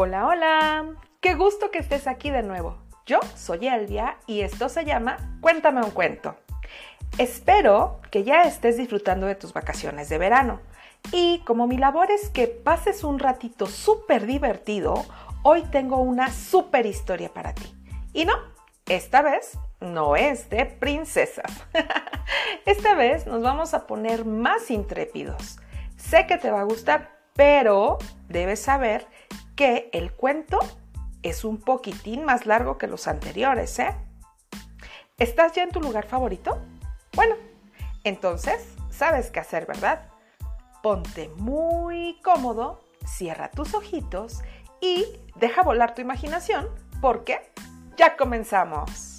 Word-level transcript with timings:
Hola, 0.00 0.28
hola. 0.28 0.86
Qué 1.20 1.34
gusto 1.34 1.72
que 1.72 1.80
estés 1.80 2.06
aquí 2.06 2.30
de 2.30 2.44
nuevo. 2.44 2.78
Yo 3.04 3.18
soy 3.34 3.66
Elvia 3.66 4.16
y 4.28 4.42
esto 4.42 4.68
se 4.68 4.84
llama 4.84 5.16
Cuéntame 5.40 5.82
un 5.82 5.90
cuento. 5.90 6.36
Espero 7.18 8.00
que 8.12 8.22
ya 8.22 8.42
estés 8.42 8.76
disfrutando 8.76 9.26
de 9.26 9.34
tus 9.34 9.52
vacaciones 9.52 10.08
de 10.08 10.18
verano. 10.18 10.60
Y 11.10 11.40
como 11.40 11.66
mi 11.66 11.78
labor 11.78 12.12
es 12.12 12.28
que 12.28 12.46
pases 12.46 13.02
un 13.02 13.18
ratito 13.18 13.66
súper 13.66 14.26
divertido, 14.26 15.04
hoy 15.42 15.62
tengo 15.62 15.96
una 15.96 16.30
súper 16.30 16.86
historia 16.86 17.34
para 17.34 17.52
ti. 17.52 17.74
Y 18.12 18.24
no, 18.24 18.34
esta 18.86 19.20
vez 19.20 19.58
no 19.80 20.14
es 20.14 20.48
de 20.48 20.64
princesas. 20.64 21.50
esta 22.66 22.94
vez 22.94 23.26
nos 23.26 23.42
vamos 23.42 23.74
a 23.74 23.88
poner 23.88 24.24
más 24.24 24.70
intrépidos. 24.70 25.58
Sé 25.96 26.28
que 26.28 26.38
te 26.38 26.52
va 26.52 26.60
a 26.60 26.70
gustar, 26.70 27.18
pero 27.34 27.98
debes 28.28 28.62
saber 28.62 29.08
que 29.58 29.90
el 29.92 30.12
cuento 30.12 30.60
es 31.24 31.44
un 31.44 31.58
poquitín 31.58 32.24
más 32.24 32.46
largo 32.46 32.78
que 32.78 32.86
los 32.86 33.08
anteriores, 33.08 33.80
¿eh? 33.80 33.92
¿Estás 35.18 35.52
ya 35.52 35.64
en 35.64 35.70
tu 35.70 35.80
lugar 35.80 36.06
favorito? 36.06 36.62
Bueno, 37.16 37.34
entonces 38.04 38.76
sabes 38.88 39.32
qué 39.32 39.40
hacer, 39.40 39.66
¿verdad? 39.66 40.10
Ponte 40.80 41.28
muy 41.38 42.20
cómodo, 42.22 42.84
cierra 43.04 43.50
tus 43.50 43.74
ojitos 43.74 44.42
y 44.80 45.04
deja 45.34 45.64
volar 45.64 45.92
tu 45.92 46.02
imaginación 46.02 46.68
porque 47.00 47.50
ya 47.96 48.16
comenzamos. 48.16 49.17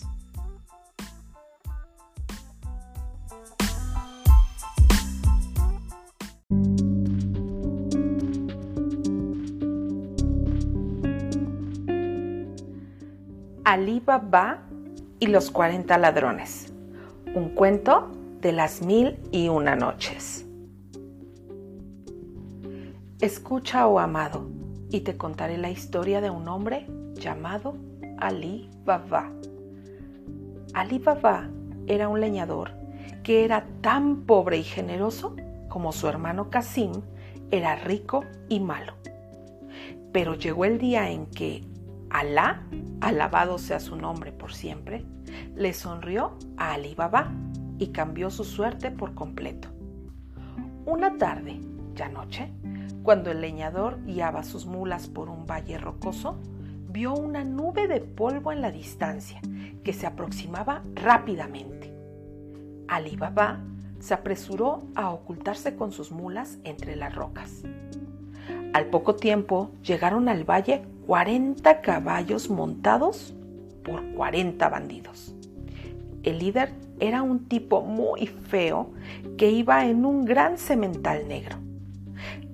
Ali 13.69 14.01
Baba 14.03 14.63
y 15.19 15.27
los 15.27 15.51
40 15.51 15.95
ladrones. 15.99 16.73
Un 17.35 17.49
cuento 17.49 18.09
de 18.41 18.51
las 18.51 18.81
mil 18.81 19.19
y 19.31 19.47
una 19.47 19.75
noches. 19.75 20.43
Escucha, 23.21 23.85
oh 23.85 23.99
amado, 23.99 24.49
y 24.89 25.01
te 25.01 25.17
contaré 25.17 25.59
la 25.59 25.69
historia 25.69 26.19
de 26.19 26.31
un 26.31 26.47
hombre 26.47 26.87
llamado 27.13 27.75
Ali 28.17 28.71
Baba. 28.85 29.31
Ali 30.73 30.97
Baba 30.97 31.47
era 31.85 32.09
un 32.09 32.19
leñador 32.21 32.71
que 33.21 33.45
era 33.45 33.67
tan 33.81 34.21
pobre 34.21 34.57
y 34.57 34.63
generoso 34.63 35.35
como 35.67 35.91
su 35.91 36.07
hermano 36.07 36.49
Kasim 36.49 37.03
era 37.51 37.75
rico 37.75 38.23
y 38.47 38.61
malo. 38.61 38.93
Pero 40.11 40.33
llegó 40.33 40.65
el 40.65 40.79
día 40.79 41.11
en 41.11 41.27
que 41.27 41.69
Alá, 42.09 42.63
alabado 43.01 43.57
sea 43.59 43.79
su 43.79 43.95
nombre 43.95 44.31
por 44.31 44.53
siempre, 44.53 45.05
le 45.55 45.73
sonrió 45.73 46.37
a 46.57 46.73
Ali 46.73 46.95
Baba 46.95 47.31
y 47.77 47.87
cambió 47.87 48.31
su 48.31 48.43
suerte 48.43 48.89
por 48.89 49.13
completo. 49.13 49.69
Una 50.85 51.17
tarde, 51.17 51.59
ya 51.93 52.09
noche, 52.09 52.51
cuando 53.03 53.29
el 53.31 53.41
leñador 53.41 54.03
guiaba 54.05 54.43
sus 54.43 54.65
mulas 54.65 55.07
por 55.07 55.29
un 55.29 55.45
valle 55.45 55.77
rocoso, 55.77 56.39
vio 56.89 57.13
una 57.13 57.43
nube 57.43 57.87
de 57.87 58.01
polvo 58.01 58.51
en 58.51 58.61
la 58.61 58.71
distancia 58.71 59.39
que 59.83 59.93
se 59.93 60.07
aproximaba 60.07 60.83
rápidamente. 60.95 61.93
Ali 62.87 63.15
Baba 63.15 63.59
se 63.99 64.15
apresuró 64.15 64.81
a 64.95 65.11
ocultarse 65.11 65.75
con 65.75 65.91
sus 65.91 66.11
mulas 66.11 66.57
entre 66.63 66.95
las 66.95 67.13
rocas. 67.13 67.63
Al 68.73 68.87
poco 68.87 69.15
tiempo 69.15 69.71
llegaron 69.83 70.27
al 70.27 70.43
valle 70.43 70.83
40 71.09 71.81
caballos 71.81 72.51
montados 72.51 73.33
por 73.83 74.05
40 74.13 74.69
bandidos. 74.69 75.33
El 76.21 76.37
líder 76.37 76.71
era 76.99 77.23
un 77.23 77.47
tipo 77.49 77.81
muy 77.81 78.27
feo 78.27 78.91
que 79.35 79.49
iba 79.49 79.87
en 79.87 80.05
un 80.05 80.23
gran 80.23 80.59
cemental 80.59 81.27
negro. 81.27 81.55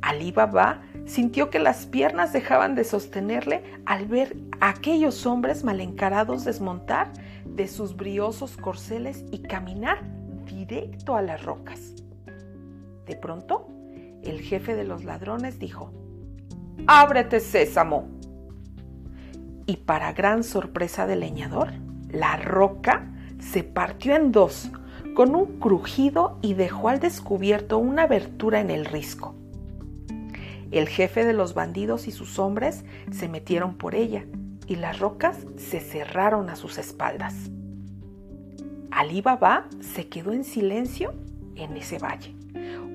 Ali 0.02 0.32
Baba 0.32 0.84
sintió 1.04 1.50
que 1.50 1.60
las 1.60 1.86
piernas 1.86 2.32
dejaban 2.32 2.76
de 2.76 2.86
sostenerle 2.86 3.62
al 3.86 4.08
ver 4.08 4.38
a 4.62 4.70
aquellos 4.70 5.26
hombres 5.26 5.66
mal 5.66 5.82
encarados 5.82 6.46
desmontar 6.46 7.12
de 7.44 7.68
sus 7.68 7.98
briosos 7.98 8.56
corceles 8.56 9.26
y 9.34 9.40
caminar 9.40 10.02
directo 10.46 11.18
a 11.18 11.22
las 11.22 11.44
rocas. 11.44 11.96
De 13.06 13.18
pronto, 13.18 13.68
el 14.24 14.40
jefe 14.40 14.78
de 14.78 14.86
los 14.86 15.04
ladrones 15.04 15.60
dijo, 15.60 15.92
Ábrete, 16.88 17.42
sésamo 17.42 18.16
y 19.66 19.78
para 19.78 20.14
gran 20.14 20.44
sorpresa 20.44 21.08
del 21.08 21.22
leñador, 21.22 21.70
la 22.10 22.38
roca 22.38 23.12
se 23.40 23.64
partió 23.64 24.16
en 24.16 24.32
dos 24.32 24.72
con 25.16 25.36
un 25.36 25.60
crujido 25.60 26.38
y 26.42 26.54
dejó 26.54 26.90
al 26.90 27.00
descubierto 27.00 27.78
una 27.78 28.04
abertura 28.04 28.60
en 28.60 28.70
el 28.70 28.86
risco. 28.86 29.36
El 30.72 30.88
jefe 30.88 31.26
de 31.26 31.34
los 31.34 31.54
bandidos 31.54 32.08
y 32.08 32.12
sus 32.12 32.38
hombres 32.38 32.84
se 33.12 33.30
metieron 33.30 33.76
por 33.76 33.96
ella 33.96 34.26
y 34.68 34.76
las 34.76 35.00
rocas 35.00 35.38
se 35.58 35.80
cerraron 35.80 36.50
a 36.50 36.56
sus 36.56 36.78
espaldas. 36.78 37.50
Ali 38.92 39.22
Baba 39.22 39.68
se 39.80 40.08
quedó 40.08 40.34
en 40.34 40.44
silencio 40.44 41.14
en 41.56 41.78
ese 41.78 41.98
valle, 41.98 42.36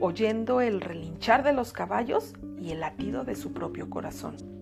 oyendo 0.01 0.61
el 0.61 0.81
relinchar 0.81 1.43
de 1.43 1.53
los 1.53 1.73
caballos 1.73 2.35
y 2.61 2.73
el 2.73 2.81
latido 2.81 3.25
de 3.25 3.37
su 3.37 3.53
propio 3.53 3.89
corazón. 3.89 4.60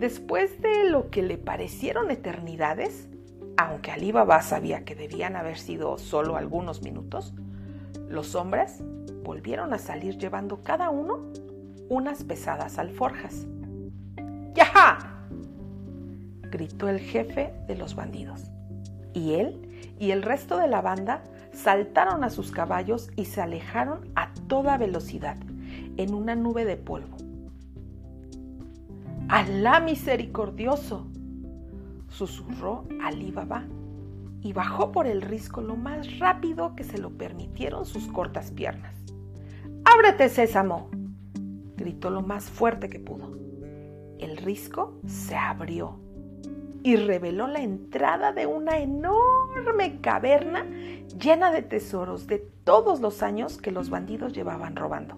Después 0.00 0.62
de 0.62 0.88
lo 0.88 1.10
que 1.10 1.22
le 1.22 1.36
parecieron 1.36 2.10
eternidades, 2.10 3.10
aunque 3.58 3.90
Ali 3.90 4.12
Baba 4.12 4.40
sabía 4.40 4.82
que 4.86 4.94
debían 4.94 5.36
haber 5.36 5.58
sido 5.58 5.98
solo 5.98 6.36
algunos 6.36 6.80
minutos, 6.80 7.34
los 8.08 8.34
hombres 8.34 8.82
volvieron 9.22 9.74
a 9.74 9.78
salir 9.78 10.16
llevando 10.16 10.62
cada 10.62 10.88
uno 10.88 11.18
unas 11.90 12.24
pesadas 12.24 12.78
alforjas. 12.78 13.46
¡Yaja! 14.54 15.26
gritó 16.50 16.88
el 16.88 17.00
jefe 17.00 17.52
de 17.66 17.76
los 17.76 17.94
bandidos. 17.94 18.50
Y 19.12 19.34
él 19.34 19.94
y 19.98 20.12
el 20.12 20.22
resto 20.22 20.56
de 20.56 20.68
la 20.68 20.80
banda 20.80 21.24
saltaron 21.52 22.24
a 22.24 22.30
sus 22.30 22.52
caballos 22.52 23.10
y 23.16 23.26
se 23.26 23.42
alejaron 23.42 24.10
a 24.14 24.32
toda 24.48 24.78
velocidad 24.78 25.36
en 25.98 26.14
una 26.14 26.36
nube 26.36 26.64
de 26.64 26.78
polvo. 26.78 27.18
Alá 29.30 29.78
misericordioso, 29.78 31.06
susurró 32.08 32.88
Ali 33.00 33.30
Baba 33.30 33.64
y 34.40 34.52
bajó 34.52 34.90
por 34.90 35.06
el 35.06 35.22
risco 35.22 35.60
lo 35.60 35.76
más 35.76 36.18
rápido 36.18 36.74
que 36.74 36.82
se 36.82 36.98
lo 36.98 37.10
permitieron 37.10 37.86
sus 37.86 38.08
cortas 38.08 38.50
piernas. 38.50 38.92
¡Ábrete, 39.84 40.28
sésamo! 40.30 40.90
gritó 41.76 42.10
lo 42.10 42.22
más 42.22 42.50
fuerte 42.50 42.88
que 42.88 42.98
pudo. 42.98 43.38
El 44.18 44.36
risco 44.36 44.98
se 45.06 45.36
abrió 45.36 46.00
y 46.82 46.96
reveló 46.96 47.46
la 47.46 47.62
entrada 47.62 48.32
de 48.32 48.46
una 48.46 48.78
enorme 48.78 50.00
caverna 50.00 50.66
llena 51.20 51.52
de 51.52 51.62
tesoros 51.62 52.26
de 52.26 52.38
todos 52.64 53.00
los 53.00 53.22
años 53.22 53.58
que 53.58 53.70
los 53.70 53.90
bandidos 53.90 54.32
llevaban 54.32 54.74
robando. 54.74 55.14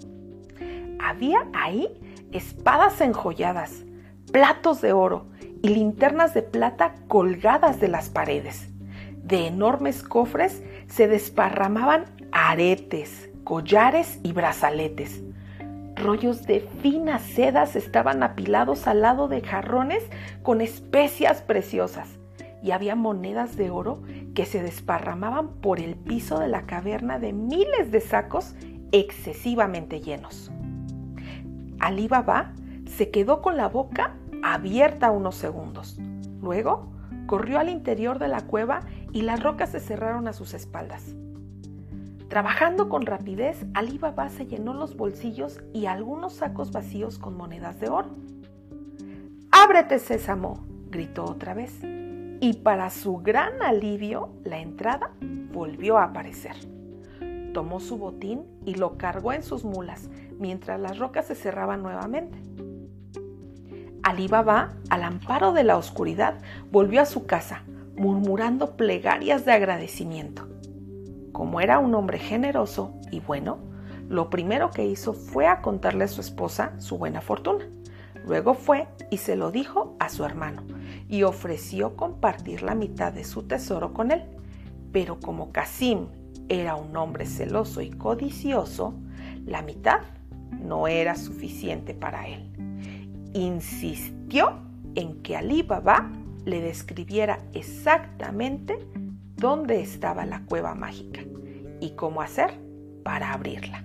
Había 1.01 1.49
ahí 1.55 1.89
espadas 2.31 3.01
enjolladas, 3.01 3.87
platos 4.33 4.81
de 4.81 4.95
oro 4.95 5.27
y 5.63 5.69
linternas 5.69 6.33
de 6.35 6.43
plata 6.43 6.95
colgadas 7.07 7.81
de 7.81 7.89
las 7.89 8.09
paredes. 8.09 8.69
De 9.23 9.47
enormes 9.47 10.03
cofres 10.03 10.63
se 10.89 11.07
desparramaban 11.07 12.07
aretes, 12.33 13.31
collares 13.45 14.19
y 14.23 14.33
brazaletes. 14.33 15.23
Rollos 15.95 16.47
de 16.47 16.61
finas 16.81 17.23
sedas 17.23 17.77
estaban 17.77 18.23
apilados 18.23 18.87
al 18.87 19.03
lado 19.03 19.29
de 19.29 19.43
jarrones 19.43 20.03
con 20.43 20.63
especias 20.63 21.43
preciosas 21.43 22.09
y 22.63 22.71
había 22.71 22.97
monedas 22.97 23.57
de 23.57 23.71
oro 23.71 24.03
que 24.35 24.47
se 24.47 24.63
desparramaban 24.63 25.49
por 25.61 25.79
el 25.79 25.95
piso 25.95 26.39
de 26.39 26.49
la 26.49 26.63
caverna 26.63 27.19
de 27.19 27.35
miles 27.35 27.91
de 27.91 28.01
sacos 28.01 28.55
excesivamente 28.93 30.01
llenos. 30.01 30.51
Ali 31.79 32.09
Baba 32.09 32.55
se 32.87 33.11
quedó 33.11 33.43
con 33.43 33.57
la 33.57 33.69
boca 33.69 34.15
abierta 34.43 35.11
unos 35.11 35.37
segundos. 35.37 35.99
Luego 36.43 36.93
corrió 37.27 37.59
al 37.59 37.69
interior 37.69 38.19
de 38.19 38.29
la 38.29 38.43
cueva 38.43 38.81
y 39.13 39.23
las 39.23 39.43
rocas 39.43 39.71
se 39.71 39.81
cerraron 39.81 40.29
a 40.29 40.33
sus 40.33 40.55
espaldas. 40.55 41.15
Trabajando 42.29 42.89
con 42.89 43.05
rapidez, 43.05 43.67
Ali 43.75 43.99
Baba 43.99 44.31
se 44.31 44.47
llenó 44.47 44.73
los 44.73 44.97
bolsillos 44.97 45.61
y 45.75 45.87
algunos 45.87 46.33
sacos 46.33 46.73
vacíos 46.73 47.19
con 47.19 47.37
monedas 47.37 47.79
de 47.79 47.91
oro. 47.91 48.09
¡Ábrete, 49.51 49.99
sésamo! 49.99 50.67
gritó 50.91 51.25
otra 51.25 51.53
vez. 51.53 51.79
Y 52.41 52.55
para 52.63 52.89
su 52.91 53.19
gran 53.19 53.61
alivio, 53.63 54.31
la 54.45 54.61
entrada 54.61 55.13
volvió 55.53 55.99
a 55.99 56.05
aparecer. 56.05 56.57
Tomó 57.53 57.81
su 57.81 57.99
botín 57.99 58.47
y 58.65 58.77
lo 58.77 58.97
cargó 58.97 59.35
en 59.35 59.43
sus 59.43 59.65
mulas, 59.65 60.09
mientras 60.39 60.81
las 60.81 60.99
rocas 60.99 61.27
se 61.27 61.35
cerraban 61.35 61.83
nuevamente. 61.83 62.39
Ali 64.03 64.27
Baba, 64.27 64.71
al 64.91 65.05
amparo 65.05 65.53
de 65.53 65.63
la 65.63 65.77
oscuridad, 65.77 66.35
volvió 66.73 67.01
a 67.01 67.07
su 67.07 67.25
casa, 67.25 67.63
murmurando 67.97 68.77
plegarias 68.77 69.45
de 69.45 69.53
agradecimiento. 69.53 70.49
Como 71.31 71.61
era 71.61 71.79
un 71.79 71.95
hombre 71.95 72.19
generoso 72.19 72.95
y 73.13 73.21
bueno, 73.21 73.59
lo 74.09 74.29
primero 74.29 74.71
que 74.71 74.85
hizo 74.85 75.13
fue 75.13 75.47
a 75.47 75.63
contarle 75.63 76.05
a 76.05 76.09
su 76.09 76.21
esposa 76.21 76.73
su 76.79 76.99
buena 76.99 77.21
fortuna. 77.21 77.65
Luego 78.27 78.55
fue 78.55 78.89
y 79.11 79.19
se 79.19 79.37
lo 79.37 79.53
dijo 79.53 79.97
a 80.01 80.09
su 80.09 80.25
hermano 80.25 80.65
y 81.09 81.23
ofreció 81.23 81.97
compartir 81.97 82.63
la 82.63 82.75
mitad 82.75 83.13
de 83.13 83.25
su 83.25 83.45
tesoro 83.45 83.93
con 83.95 84.11
él. 84.11 84.25
Pero 84.93 85.21
como 85.21 85.53
Casim 85.53 86.09
era 86.49 86.75
un 86.75 86.97
hombre 86.97 87.25
celoso 87.25 87.81
y 87.81 87.91
codicioso, 87.91 88.95
la 89.47 89.63
mitad 89.63 90.01
no 90.51 90.89
era 90.89 91.15
suficiente 91.15 91.95
para 91.95 92.29
él. 92.29 92.52
Insistió 93.35 94.59
en 94.95 95.23
que 95.23 95.37
Ali 95.37 95.63
Baba 95.63 96.11
le 96.45 96.61
describiera 96.61 97.39
exactamente 97.55 98.79
dónde 99.37 99.81
estaba 99.81 100.27
la 100.27 100.43
cueva 100.43 100.75
mágica 100.75 101.23
y 101.81 101.91
cómo 101.91 102.21
hacer 102.21 102.59
para 103.03 103.33
abrirla. 103.33 103.85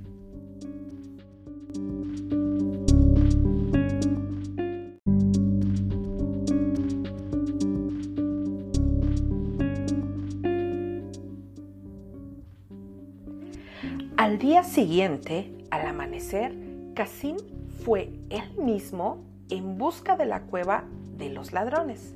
Al 14.17 14.39
día 14.39 14.63
siguiente, 14.63 15.53
al 15.71 15.88
amanecer, 15.88 16.53
Casim 16.95 17.38
fue 17.85 18.11
él 18.29 18.43
mismo 18.61 19.26
en 19.49 19.77
busca 19.77 20.17
de 20.17 20.25
la 20.25 20.41
cueva 20.41 20.83
de 21.17 21.29
los 21.29 21.53
ladrones. 21.53 22.15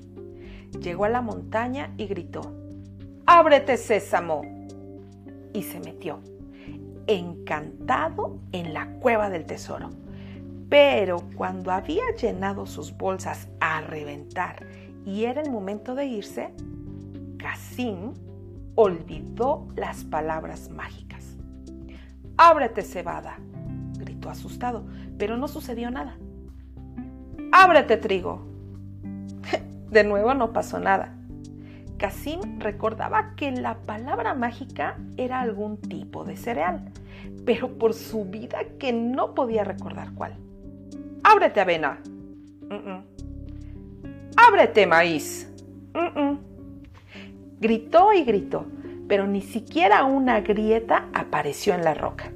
Llegó 0.79 1.05
a 1.05 1.09
la 1.09 1.21
montaña 1.21 1.93
y 1.97 2.07
gritó, 2.07 2.41
¡Ábrete, 3.25 3.77
sésamo! 3.77 4.41
Y 5.53 5.63
se 5.63 5.79
metió, 5.79 6.19
encantado 7.07 8.39
en 8.51 8.73
la 8.73 8.93
cueva 8.99 9.29
del 9.29 9.45
tesoro. 9.45 9.89
Pero 10.69 11.23
cuando 11.35 11.71
había 11.71 12.03
llenado 12.15 12.65
sus 12.65 12.95
bolsas 12.95 13.49
a 13.59 13.81
reventar 13.81 14.65
y 15.05 15.25
era 15.25 15.41
el 15.41 15.51
momento 15.51 15.95
de 15.95 16.05
irse, 16.05 16.53
Casim 17.37 18.13
olvidó 18.75 19.67
las 19.75 20.05
palabras 20.05 20.69
mágicas. 20.69 21.37
¡Ábrete, 22.37 22.83
cebada! 22.83 23.37
gritó 23.97 24.29
asustado, 24.29 24.85
pero 25.17 25.37
no 25.37 25.47
sucedió 25.47 25.91
nada. 25.91 26.17
¡Ábrete, 27.63 27.95
trigo! 27.97 28.41
De 29.91 30.03
nuevo 30.03 30.33
no 30.33 30.51
pasó 30.51 30.79
nada. 30.79 31.13
Casim 31.99 32.57
recordaba 32.57 33.35
que 33.35 33.51
la 33.51 33.75
palabra 33.75 34.33
mágica 34.33 34.97
era 35.15 35.41
algún 35.41 35.77
tipo 35.77 36.23
de 36.23 36.37
cereal, 36.37 36.91
pero 37.45 37.77
por 37.77 37.93
su 37.93 38.25
vida 38.25 38.63
que 38.79 38.91
no 38.91 39.35
podía 39.35 39.63
recordar 39.63 40.11
cuál. 40.15 40.33
¡Ábrete, 41.21 41.61
avena! 41.61 41.99
¡Ábrete, 44.35 44.87
maíz! 44.87 45.47
Gritó 47.59 48.11
y 48.11 48.23
gritó, 48.23 48.65
pero 49.07 49.27
ni 49.27 49.41
siquiera 49.41 50.03
una 50.05 50.41
grieta 50.41 51.09
apareció 51.13 51.75
en 51.75 51.83
la 51.83 51.93
roca. 51.93 52.31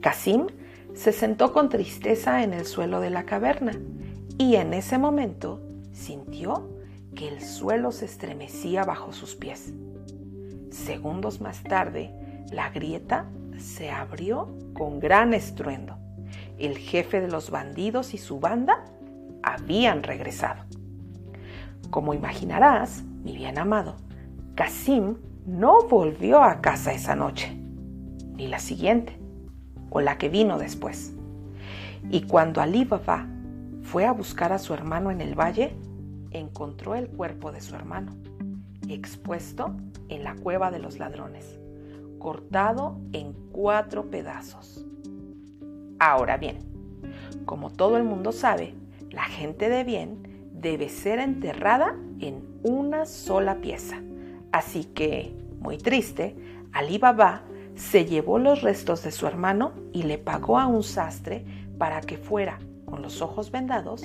Casim 0.00 0.46
se 0.94 1.12
sentó 1.12 1.52
con 1.52 1.68
tristeza 1.68 2.42
en 2.42 2.52
el 2.52 2.66
suelo 2.66 3.00
de 3.00 3.10
la 3.10 3.24
caverna 3.24 3.72
y 4.38 4.56
en 4.56 4.74
ese 4.74 4.98
momento 4.98 5.60
sintió 5.92 6.68
que 7.14 7.28
el 7.28 7.42
suelo 7.42 7.92
se 7.92 8.04
estremecía 8.06 8.84
bajo 8.84 9.12
sus 9.12 9.34
pies. 9.34 9.72
Segundos 10.70 11.40
más 11.40 11.62
tarde, 11.62 12.14
la 12.50 12.70
grieta 12.70 13.26
se 13.58 13.90
abrió 13.90 14.48
con 14.72 15.00
gran 15.00 15.34
estruendo. 15.34 15.96
El 16.58 16.78
jefe 16.78 17.20
de 17.20 17.28
los 17.28 17.50
bandidos 17.50 18.14
y 18.14 18.18
su 18.18 18.40
banda 18.40 18.84
habían 19.42 20.02
regresado. 20.02 20.64
Como 21.90 22.14
imaginarás, 22.14 23.02
mi 23.02 23.36
bien 23.36 23.58
amado, 23.58 23.96
Casim 24.54 25.16
no 25.46 25.86
volvió 25.88 26.42
a 26.42 26.60
casa 26.60 26.92
esa 26.92 27.16
noche, 27.16 27.56
ni 28.34 28.46
la 28.46 28.58
siguiente, 28.58 29.19
o 29.90 30.00
la 30.00 30.18
que 30.18 30.28
vino 30.28 30.58
después. 30.58 31.14
Y 32.10 32.22
cuando 32.22 32.60
Ali 32.60 32.84
Baba 32.84 33.26
fue 33.82 34.06
a 34.06 34.12
buscar 34.12 34.52
a 34.52 34.58
su 34.58 34.72
hermano 34.72 35.10
en 35.10 35.20
el 35.20 35.34
valle, 35.34 35.76
encontró 36.30 36.94
el 36.94 37.08
cuerpo 37.08 37.52
de 37.52 37.60
su 37.60 37.74
hermano, 37.74 38.12
expuesto 38.88 39.74
en 40.08 40.24
la 40.24 40.34
cueva 40.36 40.70
de 40.70 40.78
los 40.78 40.98
ladrones, 40.98 41.58
cortado 42.18 42.98
en 43.12 43.32
cuatro 43.52 44.10
pedazos. 44.10 44.86
Ahora 45.98 46.36
bien, 46.36 46.58
como 47.44 47.70
todo 47.70 47.96
el 47.96 48.04
mundo 48.04 48.32
sabe, 48.32 48.74
la 49.10 49.24
gente 49.24 49.68
de 49.68 49.84
bien 49.84 50.48
debe 50.52 50.88
ser 50.88 51.18
enterrada 51.18 51.96
en 52.20 52.44
una 52.62 53.06
sola 53.06 53.56
pieza. 53.56 54.00
Así 54.52 54.84
que, 54.84 55.34
muy 55.60 55.78
triste, 55.78 56.36
Ali 56.72 56.98
Baba 56.98 57.42
se 57.80 58.04
llevó 58.04 58.38
los 58.38 58.60
restos 58.60 59.02
de 59.02 59.10
su 59.10 59.26
hermano 59.26 59.72
y 59.92 60.02
le 60.02 60.18
pagó 60.18 60.58
a 60.58 60.66
un 60.66 60.82
sastre 60.82 61.46
para 61.78 62.02
que 62.02 62.18
fuera, 62.18 62.58
con 62.84 63.00
los 63.00 63.22
ojos 63.22 63.50
vendados, 63.50 64.04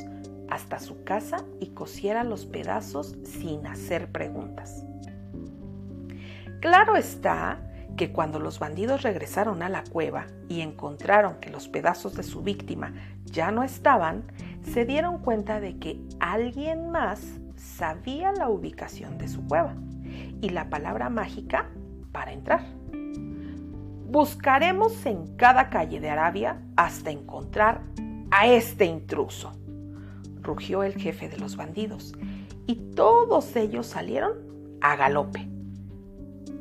hasta 0.50 0.80
su 0.80 1.04
casa 1.04 1.44
y 1.60 1.68
cosiera 1.72 2.24
los 2.24 2.46
pedazos 2.46 3.18
sin 3.26 3.68
hacer 3.68 4.12
preguntas. 4.12 4.86
Claro 6.62 6.96
está 6.96 7.60
que 7.98 8.14
cuando 8.14 8.40
los 8.40 8.60
bandidos 8.60 9.02
regresaron 9.02 9.62
a 9.62 9.68
la 9.68 9.84
cueva 9.84 10.28
y 10.48 10.62
encontraron 10.62 11.42
que 11.42 11.50
los 11.50 11.68
pedazos 11.68 12.16
de 12.16 12.24
su 12.24 12.44
víctima 12.44 12.94
ya 13.26 13.52
no 13.52 13.62
estaban, 13.62 14.24
se 14.64 14.86
dieron 14.86 15.20
cuenta 15.20 15.60
de 15.60 15.78
que 15.80 16.02
alguien 16.22 16.92
más 16.92 17.22
sabía 17.58 18.32
la 18.32 18.48
ubicación 18.48 19.18
de 19.18 19.28
su 19.28 19.46
cueva 19.46 19.76
y 20.42 20.50
la 20.50 20.70
palabra 20.70 21.10
mágica 21.10 21.70
para 22.14 22.32
entrar. 22.32 22.85
Buscaremos 24.08 25.04
en 25.08 25.36
cada 25.36 25.72
calle 25.72 26.00
de 26.00 26.12
Arabia 26.12 26.62
hasta 26.76 27.10
encontrar 27.10 27.82
a 28.30 28.48
este 28.48 28.86
intruso, 28.86 29.52
rugió 30.42 30.84
el 30.84 30.94
jefe 30.94 31.28
de 31.28 31.38
los 31.40 31.58
bandidos, 31.58 32.14
y 32.68 32.76
todos 32.96 33.56
ellos 33.56 33.88
salieron 33.88 34.34
a 34.80 34.96
galope. 34.96 35.50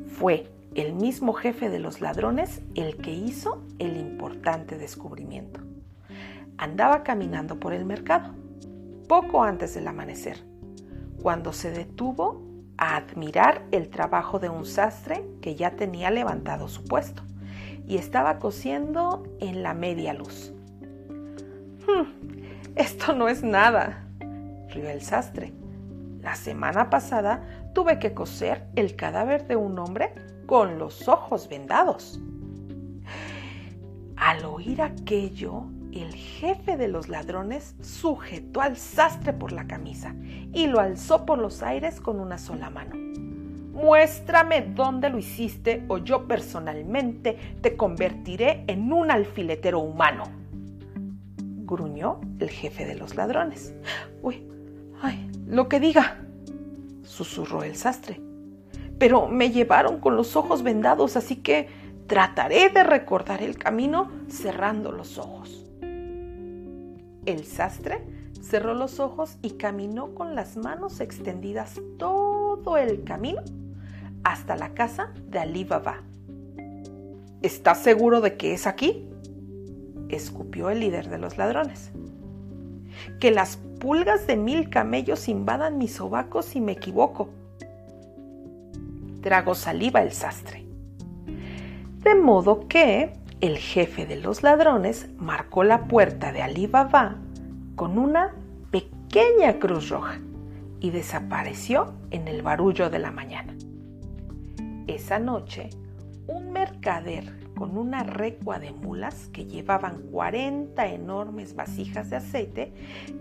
Fue 0.07 0.51
el 0.73 0.93
mismo 0.95 1.33
jefe 1.33 1.69
de 1.69 1.77
los 1.77 2.01
ladrones 2.01 2.61
el 2.73 2.97
que 2.97 3.13
hizo 3.13 3.61
el 3.77 3.95
importante 3.97 4.79
descubrimiento. 4.79 5.61
Andaba 6.57 7.03
caminando 7.03 7.59
por 7.59 7.73
el 7.73 7.85
mercado, 7.85 8.33
poco 9.07 9.43
antes 9.43 9.75
del 9.75 9.87
amanecer, 9.87 10.43
cuando 11.21 11.53
se 11.53 11.69
detuvo 11.69 12.41
a 12.77 12.97
admirar 12.97 13.65
el 13.71 13.89
trabajo 13.89 14.39
de 14.39 14.49
un 14.49 14.65
sastre 14.65 15.23
que 15.41 15.53
ya 15.53 15.75
tenía 15.75 16.09
levantado 16.09 16.67
su 16.67 16.83
puesto 16.83 17.21
y 17.87 17.97
estaba 17.97 18.39
cosiendo 18.39 19.23
en 19.39 19.63
la 19.63 19.73
media 19.73 20.13
luz. 20.13 20.53
Hmm, 21.87 22.11
esto 22.75 23.13
no 23.13 23.29
es 23.29 23.43
nada, 23.43 24.07
rió 24.69 24.89
el 24.89 25.01
sastre. 25.01 25.53
La 26.21 26.35
semana 26.35 26.89
pasada 26.89 27.69
tuve 27.73 27.99
que 27.99 28.13
coser 28.13 28.65
el 28.75 28.95
cadáver 28.95 29.47
de 29.47 29.55
un 29.55 29.77
hombre 29.77 30.13
con 30.45 30.79
los 30.79 31.07
ojos 31.07 31.47
vendados. 31.47 32.19
Al 34.15 34.45
oír 34.45 34.81
aquello, 34.81 35.65
el 35.91 36.13
jefe 36.13 36.77
de 36.77 36.87
los 36.87 37.09
ladrones 37.09 37.75
sujetó 37.81 38.61
al 38.61 38.77
sastre 38.77 39.33
por 39.33 39.51
la 39.51 39.67
camisa 39.67 40.15
y 40.53 40.67
lo 40.67 40.79
alzó 40.79 41.25
por 41.25 41.37
los 41.37 41.61
aires 41.63 42.01
con 42.01 42.19
una 42.19 42.37
sola 42.37 42.69
mano. 42.69 42.95
Muéstrame 43.75 44.71
dónde 44.73 45.09
lo 45.09 45.19
hiciste 45.19 45.83
o 45.87 45.99
yo 45.99 46.27
personalmente 46.27 47.37
te 47.61 47.75
convertiré 47.75 48.63
en 48.67 48.91
un 48.91 49.11
alfiletero 49.11 49.79
humano 49.79 50.45
gruñó 51.65 52.21
el 52.39 52.49
jefe 52.49 52.85
de 52.85 52.95
los 52.95 53.15
ladrones. 53.15 53.73
Uy, 54.21 54.47
ay, 55.01 55.29
lo 55.47 55.67
que 55.67 55.79
diga, 55.79 56.19
susurró 57.03 57.63
el 57.63 57.75
sastre. 57.75 58.21
Pero 58.97 59.27
me 59.27 59.51
llevaron 59.51 59.99
con 59.99 60.15
los 60.15 60.35
ojos 60.35 60.63
vendados, 60.63 61.17
así 61.17 61.37
que 61.37 61.67
trataré 62.07 62.69
de 62.69 62.83
recordar 62.83 63.41
el 63.41 63.57
camino 63.57 64.09
cerrando 64.29 64.91
los 64.91 65.17
ojos. 65.17 65.65
El 67.25 67.43
sastre 67.45 68.05
cerró 68.39 68.75
los 68.75 68.99
ojos 68.99 69.37
y 69.41 69.51
caminó 69.51 70.13
con 70.13 70.35
las 70.35 70.55
manos 70.55 71.01
extendidas 71.01 71.81
todo 71.97 72.77
el 72.77 73.03
camino 73.03 73.41
hasta 74.25 74.57
la 74.57 74.73
casa 74.73 75.11
de 75.29 75.39
Ali 75.39 75.63
Baba. 75.63 76.01
¿Estás 77.41 77.81
seguro 77.81 78.19
de 78.19 78.35
que 78.35 78.53
es 78.53 78.67
aquí? 78.67 79.07
escupió 80.09 80.69
el 80.69 80.79
líder 80.79 81.09
de 81.09 81.19
los 81.19 81.37
ladrones. 81.37 81.91
Que 83.19 83.31
las 83.31 83.57
pulgas 83.79 84.25
de 84.25 84.35
mil 84.35 84.69
camellos 84.69 85.29
invadan 85.29 85.77
mis 85.77 85.93
sobacos 85.93 86.45
si 86.45 86.59
me 86.59 86.73
equivoco. 86.73 87.29
Tragó 89.21 89.53
saliva 89.53 90.01
el 90.01 90.11
sastre. 90.11 90.65
De 92.03 92.15
modo 92.15 92.67
que 92.67 93.13
el 93.41 93.57
jefe 93.57 94.07
de 94.07 94.15
los 94.15 94.41
ladrones 94.41 95.07
marcó 95.17 95.63
la 95.63 95.87
puerta 95.87 96.31
de 96.31 96.41
Ali 96.41 96.65
Baba 96.65 97.17
con 97.75 97.99
una 97.99 98.33
pequeña 98.71 99.59
cruz 99.59 99.89
roja 99.89 100.19
y 100.79 100.89
desapareció 100.89 101.93
en 102.09 102.27
el 102.27 102.41
barullo 102.41 102.89
de 102.89 102.99
la 102.99 103.11
mañana. 103.11 103.54
Esa 104.87 105.17
noche, 105.17 105.71
un 106.27 106.51
mercader 106.51 107.33
con 107.57 107.75
una 107.75 108.03
recua 108.03 108.59
de 108.59 108.71
mulas 108.71 109.29
que 109.33 109.45
llevaban 109.45 110.03
40 110.11 110.85
enormes 110.87 111.55
vasijas 111.55 112.11
de 112.11 112.17
aceite, 112.17 112.71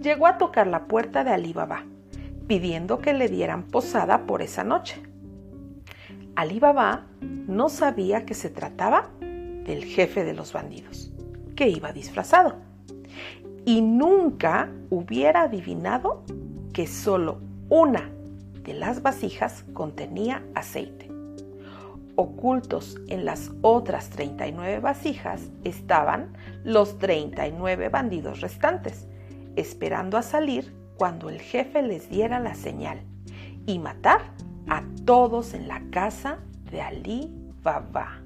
llegó 0.03 0.27
a 0.27 0.37
tocar 0.37 0.67
la 0.67 0.87
puerta 0.87 1.25
de 1.25 1.31
Ali 1.31 1.55
Baba, 1.55 1.87
pidiendo 2.47 2.99
que 2.99 3.15
le 3.15 3.29
dieran 3.29 3.63
posada 3.63 4.27
por 4.27 4.43
esa 4.43 4.63
noche. 4.63 5.03
Ali 6.37 6.61
Baba 6.61 7.07
no 7.23 7.71
sabía 7.71 8.27
que 8.27 8.35
se 8.35 8.51
trataba 8.51 9.09
del 9.21 9.85
jefe 9.85 10.23
de 10.23 10.35
los 10.35 10.53
bandidos, 10.53 11.15
que 11.57 11.69
iba 11.71 11.93
disfrazado, 11.93 12.57
y 13.65 13.81
nunca 13.81 14.71
hubiera 14.91 15.45
adivinado 15.45 16.25
que 16.75 16.87
solo 16.87 17.41
una 17.71 18.11
de 18.65 18.75
las 18.75 19.01
vasijas 19.01 19.65
contenía 19.73 20.45
aceite. 20.55 21.14
Ocultos 22.17 22.97
en 23.09 23.25
las 23.25 23.51
otras 23.63 24.11
39 24.11 24.81
vasijas 24.81 25.43
estaban 25.65 26.37
los 26.63 26.99
39 26.99 27.89
bandidos 27.89 28.41
restantes, 28.41 29.09
esperando 29.57 30.17
a 30.17 30.23
salir 30.23 30.75
cuando 30.97 31.29
el 31.29 31.41
jefe 31.41 31.83
les 31.83 32.09
diera 32.09 32.39
la 32.39 32.55
señal 32.55 33.01
y 33.67 33.79
matar 33.79 34.21
a 34.69 34.83
todos 35.05 35.55
en 35.55 35.69
la 35.69 35.83
casa 35.91 36.39
de 36.71 36.83
Ali 36.83 37.33
Baba. 37.63 38.24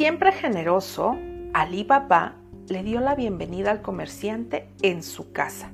Siempre 0.00 0.32
generoso, 0.32 1.18
Ali 1.52 1.84
Baba 1.84 2.36
le 2.68 2.82
dio 2.82 3.00
la 3.00 3.14
bienvenida 3.14 3.70
al 3.70 3.82
comerciante 3.82 4.66
en 4.80 5.02
su 5.02 5.30
casa 5.32 5.72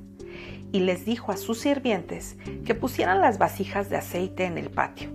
y 0.73 0.81
les 0.81 1.05
dijo 1.05 1.31
a 1.31 1.37
sus 1.37 1.61
sirvientes 1.61 2.35
que 2.65 2.75
pusieran 2.75 3.21
las 3.21 3.37
vasijas 3.37 3.89
de 3.89 3.95
aceite 3.95 4.43
en 4.43 4.57
el 4.57 4.69
patio. 4.69 5.11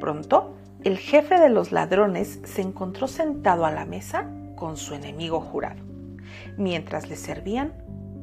Pronto, 0.00 0.56
el 0.84 0.96
jefe 0.96 1.38
de 1.38 1.50
los 1.50 1.70
ladrones 1.70 2.40
se 2.44 2.62
encontró 2.62 3.08
sentado 3.08 3.66
a 3.66 3.72
la 3.72 3.84
mesa 3.84 4.24
con 4.56 4.78
su 4.78 4.94
enemigo 4.94 5.42
jurado, 5.42 5.82
mientras 6.56 7.10
le 7.10 7.16
servían 7.16 7.74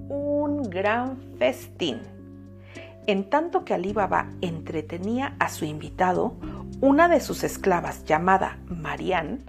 un 0.09 0.63
gran 0.63 1.19
festín. 1.37 1.99
En 3.05 3.29
tanto 3.29 3.63
que 3.63 3.75
Ali 3.75 3.93
Baba 3.93 4.31
entretenía 4.41 5.35
a 5.37 5.49
su 5.49 5.63
invitado, 5.63 6.33
una 6.81 7.07
de 7.07 7.19
sus 7.19 7.43
esclavas 7.43 8.03
llamada 8.03 8.57
Marianne 8.65 9.41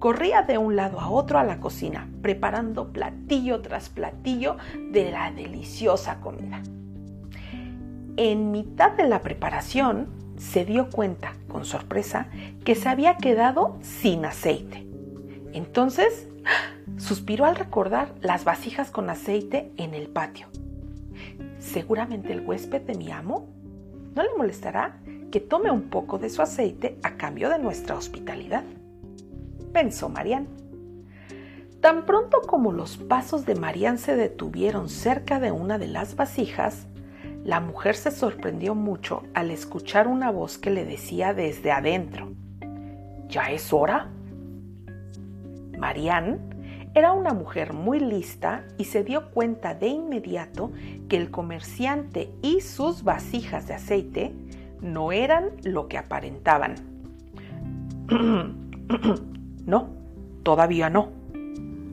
corría 0.00 0.42
de 0.42 0.58
un 0.58 0.74
lado 0.74 0.98
a 0.98 1.10
otro 1.10 1.38
a 1.38 1.44
la 1.44 1.60
cocina, 1.60 2.08
preparando 2.22 2.92
platillo 2.92 3.60
tras 3.60 3.90
platillo 3.90 4.56
de 4.90 5.12
la 5.12 5.30
deliciosa 5.30 6.20
comida. 6.20 6.62
En 8.16 8.50
mitad 8.50 8.92
de 8.92 9.06
la 9.06 9.20
preparación, 9.20 10.08
se 10.38 10.64
dio 10.64 10.88
cuenta, 10.88 11.34
con 11.48 11.66
sorpresa, 11.66 12.28
que 12.64 12.74
se 12.74 12.88
había 12.88 13.18
quedado 13.18 13.76
sin 13.82 14.24
aceite. 14.24 14.86
Entonces, 15.52 16.28
suspiró 16.96 17.44
al 17.44 17.56
recordar 17.56 18.14
las 18.22 18.44
vasijas 18.44 18.90
con 18.90 19.10
aceite 19.10 19.70
en 19.76 19.92
el 19.92 20.08
patio. 20.08 20.46
Seguramente 21.58 22.32
el 22.32 22.40
huésped 22.40 22.80
de 22.82 22.94
mi 22.94 23.10
amo 23.10 23.50
no 24.14 24.22
le 24.22 24.30
molestará 24.36 24.98
que 25.30 25.40
tome 25.40 25.70
un 25.70 25.90
poco 25.90 26.18
de 26.18 26.30
su 26.30 26.40
aceite 26.40 26.98
a 27.02 27.16
cambio 27.16 27.50
de 27.50 27.58
nuestra 27.58 27.96
hospitalidad 27.96 28.64
pensó 29.72 30.08
Marian. 30.08 30.48
Tan 31.80 32.04
pronto 32.04 32.42
como 32.42 32.72
los 32.72 32.98
pasos 32.98 33.46
de 33.46 33.54
Marian 33.54 33.96
se 33.96 34.14
detuvieron 34.14 34.88
cerca 34.88 35.40
de 35.40 35.50
una 35.50 35.78
de 35.78 35.88
las 35.88 36.14
vasijas, 36.14 36.86
la 37.44 37.60
mujer 37.60 37.96
se 37.96 38.10
sorprendió 38.10 38.74
mucho 38.74 39.22
al 39.32 39.50
escuchar 39.50 40.06
una 40.06 40.30
voz 40.30 40.58
que 40.58 40.70
le 40.70 40.84
decía 40.84 41.32
desde 41.32 41.72
adentro, 41.72 42.32
¿Ya 43.28 43.50
es 43.52 43.72
hora? 43.72 44.10
Marianne 45.78 46.38
era 46.94 47.12
una 47.12 47.32
mujer 47.32 47.72
muy 47.72 48.00
lista 48.00 48.64
y 48.76 48.84
se 48.84 49.04
dio 49.04 49.30
cuenta 49.30 49.74
de 49.74 49.86
inmediato 49.86 50.72
que 51.08 51.16
el 51.16 51.30
comerciante 51.30 52.30
y 52.42 52.60
sus 52.60 53.04
vasijas 53.04 53.68
de 53.68 53.74
aceite 53.74 54.34
no 54.80 55.12
eran 55.12 55.50
lo 55.62 55.86
que 55.86 55.96
aparentaban. 55.96 56.74
No, 59.70 59.86
todavía 60.42 60.90
no, 60.90 61.10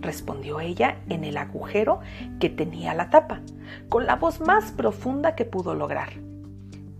respondió 0.02 0.60
ella 0.60 0.98
en 1.10 1.24
el 1.24 1.38
agujero 1.38 2.00
que 2.40 2.50
tenía 2.50 2.96
la 2.96 3.12
tapa, 3.12 3.42
con 3.88 4.08
la 4.08 4.16
voz 4.16 4.42
más 4.42 4.72
profunda 4.72 5.36
que 5.36 5.46
pudo 5.46 5.76
lograr. 5.76 6.10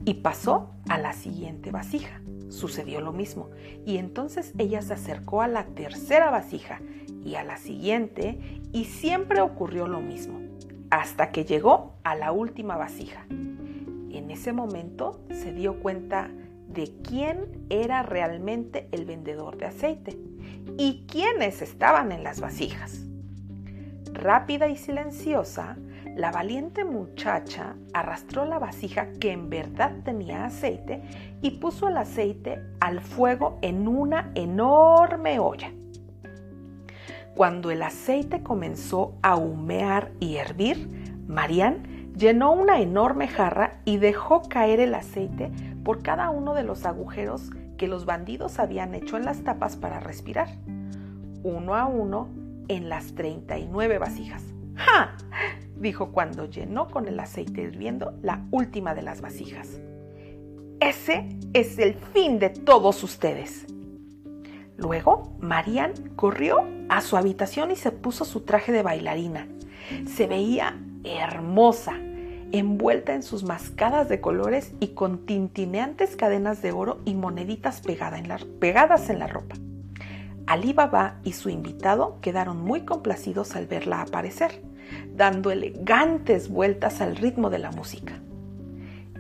Y 0.06 0.14
pasó 0.14 0.70
a 0.88 1.00
la 1.00 1.14
siguiente 1.14 1.72
vasija. 1.72 2.22
Sucedió 2.50 3.02
lo 3.02 3.12
mismo, 3.12 3.50
y 3.88 3.98
entonces 3.98 4.54
ella 4.60 4.84
se 4.84 4.94
acercó 4.94 5.42
a 5.42 5.48
la 5.48 5.66
tercera 5.66 6.30
vasija 6.30 6.80
y 7.26 7.34
a 7.34 7.44
la 7.44 7.58
siguiente, 7.58 8.62
y 8.72 8.86
siempre 8.86 9.42
ocurrió 9.42 9.88
lo 9.88 10.00
mismo, 10.00 10.42
hasta 10.92 11.32
que 11.32 11.44
llegó 11.44 11.96
a 12.04 12.14
la 12.14 12.32
última 12.32 12.78
vasija. 12.78 13.26
En 13.32 14.30
ese 14.30 14.54
momento 14.54 15.22
se 15.32 15.54
dio 15.54 15.80
cuenta 15.80 16.30
de 16.70 16.94
quién 17.02 17.66
era 17.72 18.04
realmente 18.04 18.88
el 18.92 19.06
vendedor 19.06 19.58
de 19.58 19.66
aceite 19.66 20.20
y 20.78 21.06
quiénes 21.08 21.62
estaban 21.62 22.12
en 22.12 22.24
las 22.24 22.40
vasijas. 22.40 23.02
Rápida 24.14 24.68
y 24.68 24.78
silenciosa, 24.78 25.78
la 26.16 26.32
valiente 26.32 26.84
muchacha 26.84 27.76
arrastró 27.94 28.46
la 28.46 28.58
vasija 28.58 29.10
que 29.20 29.32
en 29.32 29.52
verdad 29.52 29.92
tenía 30.04 30.46
aceite 30.46 31.02
y 31.42 31.52
puso 31.52 31.88
el 31.88 31.98
aceite 31.98 32.60
al 32.80 33.02
fuego 33.02 33.60
en 33.62 33.88
una 33.88 34.32
enorme 34.34 35.40
olla. 35.40 35.72
Cuando 37.36 37.70
el 37.70 37.84
aceite 37.84 38.42
comenzó 38.42 39.14
a 39.22 39.36
humear 39.36 40.12
y 40.20 40.38
hervir, 40.38 40.90
Marianne 41.28 42.10
llenó 42.16 42.52
una 42.52 42.82
enorme 42.82 43.28
jarra 43.28 43.82
y 43.86 43.98
dejó 43.98 44.42
caer 44.42 44.80
el 44.80 44.96
aceite 44.96 45.52
por 45.84 46.02
cada 46.02 46.32
uno 46.32 46.56
de 46.56 46.64
los 46.64 46.88
agujeros 46.88 47.52
que 47.78 47.88
los 47.88 48.06
bandidos 48.06 48.60
habían 48.60 48.94
hecho 48.96 49.18
en 49.18 49.26
las 49.26 49.44
tapas 49.44 49.76
para 49.76 50.00
respirar, 50.00 50.50
uno 51.44 51.76
a 51.76 51.86
uno 51.86 52.30
en 52.68 52.90
las 52.90 53.16
39 53.16 53.98
vasijas. 53.98 54.44
¡Ja! 54.76 55.16
dijo 55.80 56.12
cuando 56.12 56.46
llenó 56.46 56.90
con 56.90 57.08
el 57.08 57.20
aceite 57.20 57.62
hirviendo 57.62 58.14
la 58.22 58.46
última 58.52 58.96
de 58.96 59.04
las 59.04 59.22
vasijas. 59.22 59.80
Ese 60.80 61.30
es 61.54 61.78
el 61.80 61.96
fin 61.96 62.40
de 62.40 62.50
todos 62.50 63.04
ustedes. 63.04 63.66
Luego, 64.76 65.36
Marian 65.40 65.94
corrió 66.16 66.64
a 66.90 67.02
su 67.02 67.18
habitación 67.18 67.72
y 67.72 67.76
se 67.76 67.92
puso 67.92 68.26
su 68.26 68.42
traje 68.42 68.72
de 68.72 68.84
bailarina. 68.84 69.48
Se 70.06 70.28
veía 70.28 70.80
hermosa 71.04 71.96
envuelta 72.52 73.14
en 73.14 73.24
sus 73.24 73.44
mascadas 73.44 74.10
de 74.10 74.22
colores 74.22 74.74
y 74.80 74.90
con 74.90 75.26
tintineantes 75.26 76.16
cadenas 76.16 76.62
de 76.62 76.72
oro 76.72 77.00
y 77.06 77.14
moneditas 77.14 77.82
pegadas 77.82 79.10
en 79.10 79.20
la 79.20 79.28
ropa. 79.28 79.56
Ali 80.46 80.72
Baba 80.72 81.20
y 81.24 81.34
su 81.34 81.50
invitado 81.50 82.20
quedaron 82.22 82.62
muy 82.64 82.86
complacidos 82.86 83.56
al 83.56 83.68
verla 83.68 84.02
aparecer, 84.02 84.64
dando 85.14 85.52
elegantes 85.52 86.48
vueltas 86.48 87.02
al 87.02 87.18
ritmo 87.18 87.50
de 87.50 87.60
la 87.60 87.72
música. 87.72 88.14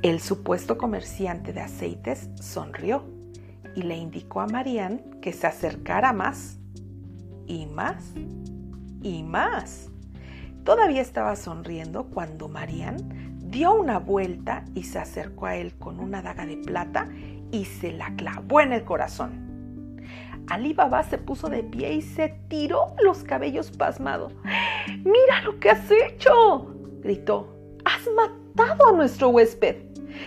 El 0.04 0.22
supuesto 0.22 0.78
comerciante 0.78 1.52
de 1.52 1.60
aceites 1.60 2.30
sonrió 2.40 3.04
y 3.76 3.82
le 3.82 3.98
indicó 3.98 4.40
a 4.40 4.48
Marianne 4.48 5.04
que 5.22 5.34
se 5.34 5.48
acercara 5.48 6.14
más 6.14 6.60
y 7.46 7.66
más 7.66 8.14
y 9.02 9.24
más. 9.24 9.90
Todavía 10.68 11.02
estaba 11.02 11.38
sonriendo 11.38 12.08
cuando 12.08 12.50
Marianne 12.50 13.32
dio 13.40 13.74
una 13.74 14.00
vuelta 14.00 14.66
y 14.76 14.84
se 14.84 15.00
acercó 15.00 15.46
a 15.46 15.56
él 15.56 15.74
con 15.80 15.98
una 15.98 16.22
daga 16.22 16.46
de 16.46 16.58
plata 16.58 17.08
y 17.52 17.64
se 17.64 17.94
la 17.94 18.14
clavó 18.18 18.60
en 18.60 18.74
el 18.74 18.84
corazón. 18.84 20.02
Ali 20.50 20.74
Baba 20.74 21.04
se 21.04 21.18
puso 21.18 21.48
de 21.48 21.64
pie 21.64 21.94
y 21.94 22.02
se 22.02 22.36
tiró 22.50 22.96
los 23.02 23.24
cabellos 23.24 23.72
pasmado. 23.72 24.34
¡Mira 24.88 25.42
lo 25.46 25.58
que 25.58 25.70
has 25.70 25.90
hecho! 25.90 26.76
gritó. 27.02 27.48
¡Has 27.86 28.06
matado 28.14 28.48
matado 28.58 28.88
a 28.88 28.92
nuestro 28.92 29.30
huésped. 29.30 29.76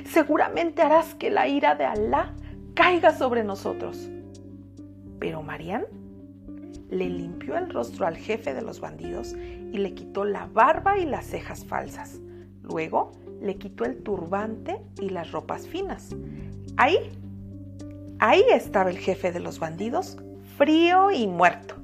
Seguramente 0.05 0.83
harás 0.83 1.15
que 1.17 1.31
la 1.31 1.49
ira 1.49 1.75
de 1.75 1.85
Alá 1.85 2.33
caiga 2.75 3.13
sobre 3.13 3.43
nosotros. 3.43 4.09
Pero 5.19 5.43
Marián 5.43 5.85
le 6.91 7.09
limpió 7.09 7.57
el 7.57 7.71
rostro 7.71 8.07
al 8.07 8.17
jefe 8.17 8.55
de 8.55 8.63
los 8.63 8.81
bandidos 8.81 9.35
y 9.35 9.79
le 9.79 9.95
quitó 9.95 10.25
la 10.25 10.47
barba 10.47 10.99
y 10.99 11.07
las 11.07 11.27
cejas 11.27 11.65
falsas. 11.65 12.21
Luego 12.63 13.13
le 13.41 13.57
quitó 13.57 13.85
el 13.85 14.03
turbante 14.03 14.81
y 15.01 15.09
las 15.11 15.31
ropas 15.33 15.67
finas. 15.67 16.15
Ahí, 16.77 16.97
ahí 18.19 18.45
estaba 18.53 18.91
el 18.91 18.99
jefe 18.99 19.33
de 19.33 19.41
los 19.41 19.59
bandidos, 19.59 20.19
frío 20.57 21.11
y 21.11 21.27
muerto. 21.27 21.77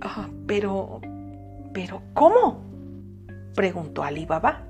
Ah, 0.00 0.28
pero, 0.46 1.00
pero, 1.72 2.02
¿cómo? 2.14 2.64
preguntó 3.54 4.02
Ali 4.02 4.24
Baba, 4.24 4.66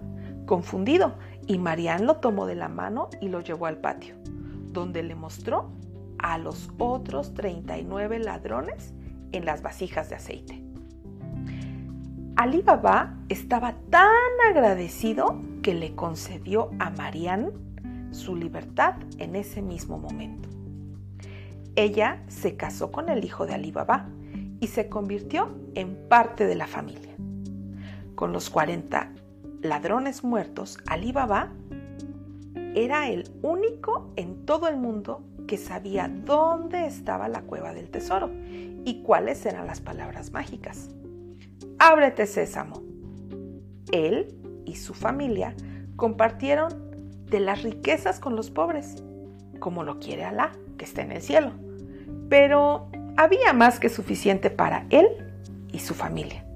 confundido, 0.46 1.14
y 1.46 1.58
Marián 1.58 2.06
lo 2.06 2.16
tomó 2.16 2.46
de 2.46 2.54
la 2.54 2.68
mano 2.68 3.08
y 3.20 3.28
lo 3.28 3.40
llevó 3.40 3.66
al 3.66 3.78
patio, 3.78 4.14
donde 4.72 5.02
le 5.02 5.14
mostró 5.14 5.70
a 6.22 6.38
los 6.38 6.70
otros 6.78 7.34
39 7.34 8.18
ladrones 8.20 8.94
en 9.32 9.44
las 9.44 9.62
vasijas 9.62 10.08
de 10.10 10.16
aceite. 10.16 10.62
Ali 12.36 12.62
Baba 12.62 13.18
estaba 13.28 13.74
tan 13.90 14.08
agradecido 14.48 15.40
que 15.62 15.74
le 15.74 15.94
concedió 15.94 16.70
a 16.78 16.90
Marianne 16.90 17.50
su 18.12 18.34
libertad 18.34 18.94
en 19.18 19.36
ese 19.36 19.62
mismo 19.62 19.98
momento. 19.98 20.48
Ella 21.76 22.22
se 22.28 22.56
casó 22.56 22.90
con 22.90 23.08
el 23.08 23.24
hijo 23.24 23.46
de 23.46 23.54
Ali 23.54 23.72
Baba 23.72 24.08
y 24.60 24.68
se 24.68 24.88
convirtió 24.88 25.54
en 25.74 25.96
parte 26.08 26.46
de 26.46 26.54
la 26.54 26.66
familia. 26.66 27.14
Con 28.14 28.32
los 28.32 28.50
40 28.50 29.12
ladrones 29.62 30.24
muertos, 30.24 30.78
Ali 30.86 31.12
Baba 31.12 31.52
era 32.74 33.08
el 33.08 33.30
único 33.42 34.12
en 34.16 34.44
todo 34.46 34.68
el 34.68 34.76
mundo 34.76 35.22
que 35.50 35.58
sabía 35.58 36.06
dónde 36.06 36.86
estaba 36.86 37.28
la 37.28 37.42
cueva 37.42 37.74
del 37.74 37.90
tesoro 37.90 38.30
y 38.84 39.02
cuáles 39.02 39.44
eran 39.44 39.66
las 39.66 39.80
palabras 39.80 40.30
mágicas. 40.30 40.90
Ábrete 41.80 42.26
sésamo. 42.26 42.84
Él 43.90 44.32
y 44.64 44.76
su 44.76 44.94
familia 44.94 45.56
compartieron 45.96 46.72
de 47.28 47.40
las 47.40 47.64
riquezas 47.64 48.20
con 48.20 48.36
los 48.36 48.52
pobres, 48.52 49.02
como 49.58 49.82
lo 49.82 49.98
quiere 49.98 50.22
Alá, 50.22 50.52
que 50.78 50.84
está 50.84 51.02
en 51.02 51.10
el 51.10 51.20
cielo. 51.20 51.50
Pero 52.28 52.88
había 53.16 53.52
más 53.52 53.80
que 53.80 53.88
suficiente 53.88 54.50
para 54.50 54.86
él 54.90 55.08
y 55.72 55.80
su 55.80 55.94
familia. 55.94 56.46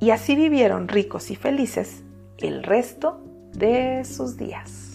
Y 0.00 0.10
así 0.10 0.34
vivieron 0.34 0.88
ricos 0.88 1.30
y 1.30 1.36
felices 1.36 2.02
el 2.38 2.64
resto 2.64 3.22
de 3.52 4.04
sus 4.04 4.36
días. 4.36 4.87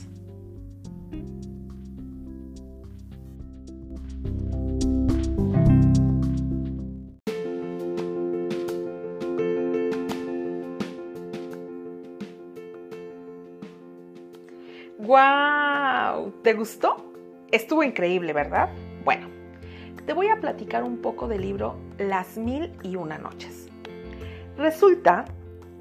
¡Wow! 15.14 16.32
¿Te 16.42 16.56
gustó? 16.56 17.14
Estuvo 17.52 17.84
increíble, 17.84 18.34
¿verdad? 18.34 18.70
Bueno, 19.06 19.28
te 20.08 20.14
voy 20.14 20.30
a 20.30 20.40
platicar 20.40 20.84
un 20.84 21.04
poco 21.04 21.28
del 21.28 21.42
libro 21.42 21.76
Las 22.00 22.36
Mil 22.36 22.72
y 22.82 22.96
Una 22.96 23.20
Noches. 23.20 23.68
Resulta 24.58 25.26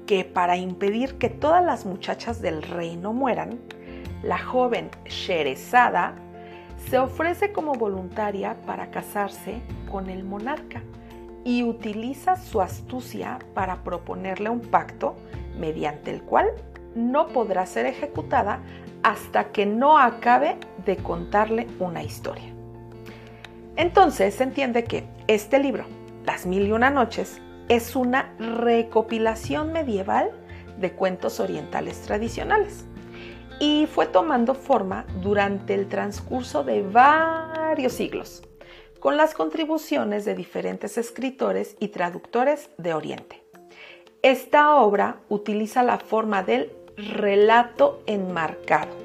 que 0.05 0.23
para 0.23 0.55
impedir 0.55 1.17
que 1.17 1.29
todas 1.29 1.65
las 1.65 1.83
muchachas 1.83 2.43
del 2.43 2.61
reino 2.61 3.11
mueran, 3.11 3.59
la 4.21 4.37
joven 4.37 4.91
Sherezada 5.05 6.13
se 6.87 6.99
ofrece 6.99 7.51
como 7.51 7.73
voluntaria 7.73 8.61
para 8.67 8.91
casarse 8.91 9.63
con 9.89 10.11
el 10.11 10.23
monarca 10.23 10.83
y 11.43 11.63
utiliza 11.63 12.35
su 12.35 12.61
astucia 12.61 13.39
para 13.55 13.83
proponerle 13.83 14.51
un 14.51 14.61
pacto 14.61 15.15
mediante 15.57 16.11
el 16.11 16.21
cual 16.21 16.51
no 16.93 17.29
podrá 17.29 17.65
ser 17.65 17.87
ejecutada 17.87 18.59
hasta 19.03 19.51
que 19.51 19.65
no 19.65 19.97
acabe 19.97 20.57
de 20.85 20.97
contarle 20.97 21.67
una 21.79 22.03
historia. 22.03 22.53
Entonces 23.75 24.35
se 24.35 24.43
entiende 24.43 24.85
que 24.85 25.05
este 25.27 25.59
libro, 25.59 25.85
Las 26.25 26.45
Mil 26.45 26.67
y 26.67 26.71
Una 26.71 26.89
Noches, 26.89 27.41
es 27.69 27.95
una 27.95 28.33
recopilación 28.39 29.71
medieval 29.71 30.31
de 30.79 30.91
cuentos 30.91 31.39
orientales 31.39 32.01
tradicionales 32.01 32.85
y 33.59 33.87
fue 33.87 34.07
tomando 34.07 34.55
forma 34.55 35.05
durante 35.21 35.73
el 35.73 35.87
transcurso 35.87 36.63
de 36.63 36.81
varios 36.81 37.93
siglos, 37.93 38.43
con 38.99 39.17
las 39.17 39.33
contribuciones 39.33 40.25
de 40.25 40.35
diferentes 40.35 40.97
escritores 40.97 41.75
y 41.79 41.89
traductores 41.89 42.69
de 42.77 42.93
Oriente. 42.93 43.43
Esta 44.21 44.75
obra 44.75 45.17
utiliza 45.29 45.83
la 45.83 45.97
forma 45.97 46.43
del 46.43 46.71
relato 46.97 48.01
enmarcado, 48.05 48.95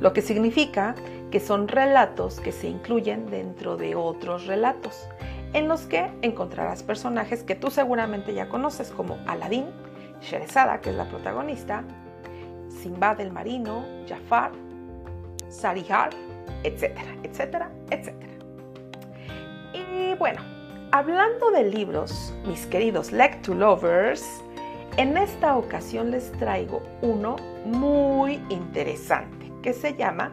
lo 0.00 0.12
que 0.12 0.22
significa 0.22 0.94
que 1.30 1.40
son 1.40 1.68
relatos 1.68 2.40
que 2.40 2.52
se 2.52 2.68
incluyen 2.68 3.30
dentro 3.30 3.76
de 3.76 3.94
otros 3.94 4.46
relatos, 4.46 5.08
en 5.54 5.68
los 5.68 5.82
que 5.82 6.10
encontrarás 6.22 6.82
personajes 6.82 7.42
que 7.42 7.54
tú 7.54 7.70
seguramente 7.70 8.34
ya 8.34 8.48
conoces 8.48 8.90
como 8.90 9.18
Aladín, 9.26 9.66
Sherezada, 10.20 10.80
que 10.80 10.90
es 10.90 10.96
la 10.96 11.06
protagonista, 11.06 11.84
Simbad 12.68 13.20
el 13.20 13.32
marino, 13.32 13.84
Jafar, 14.08 14.52
Sarihar, 15.48 16.10
etcétera, 16.64 17.14
etcétera, 17.22 17.70
etcétera. 17.90 18.32
Y 19.72 20.14
bueno, 20.14 20.40
hablando 20.90 21.50
de 21.50 21.64
libros, 21.64 22.34
mis 22.46 22.66
queridos 22.66 23.12
Lectulovers, 23.12 24.42
en 24.96 25.16
esta 25.16 25.56
ocasión 25.56 26.10
les 26.10 26.32
traigo 26.32 26.82
uno 27.00 27.36
muy 27.64 28.40
interesante 28.50 29.50
que 29.62 29.72
se 29.72 29.94
llama 29.94 30.32